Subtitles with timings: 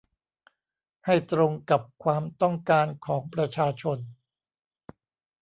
[1.05, 3.97] ให้ตรงกับความต้องการของประชาชน